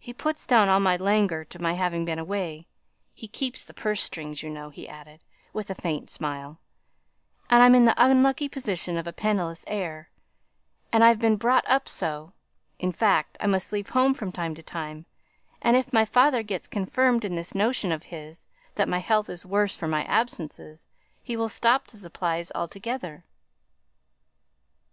He 0.00 0.12
puts 0.12 0.44
down 0.44 0.68
all 0.68 0.80
my 0.80 0.96
languor 0.96 1.44
to 1.44 1.62
my 1.62 1.74
having 1.74 2.04
been 2.04 2.18
away, 2.18 2.66
he 3.14 3.28
keeps 3.28 3.64
the 3.64 3.72
purse 3.72 4.02
strings, 4.02 4.42
you 4.42 4.50
know," 4.50 4.70
he 4.70 4.88
added, 4.88 5.20
with 5.52 5.70
a 5.70 5.74
faint 5.76 6.10
smile, 6.10 6.58
"and 7.48 7.62
I'm 7.62 7.76
in 7.76 7.84
the 7.84 7.94
unlucky 7.96 8.48
position 8.48 8.96
of 8.96 9.06
a 9.06 9.12
penniless 9.12 9.64
heir, 9.68 10.10
and 10.92 11.04
I've 11.04 11.20
been 11.20 11.36
brought 11.36 11.62
up 11.68 11.88
so 11.88 12.32
In 12.80 12.90
fact, 12.90 13.36
I 13.38 13.46
must 13.46 13.70
leave 13.72 13.90
home 13.90 14.14
from 14.14 14.32
time 14.32 14.56
to 14.56 14.64
time, 14.64 15.06
and, 15.60 15.76
if 15.76 15.92
my 15.92 16.04
father 16.04 16.42
gets 16.42 16.66
confirmed 16.66 17.24
in 17.24 17.36
this 17.36 17.54
notion 17.54 17.92
of 17.92 18.02
his 18.02 18.48
that 18.74 18.88
my 18.88 18.98
health 18.98 19.30
is 19.30 19.46
worse 19.46 19.76
for 19.76 19.86
my 19.86 20.02
absences, 20.06 20.88
he'll 21.22 21.48
stop 21.48 21.86
the 21.86 21.98
supplies 21.98 22.50
altogether." 22.52 23.24